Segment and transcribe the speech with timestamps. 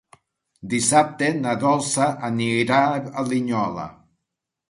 [0.69, 3.87] Dissabte na Dolça anirà a Linyola.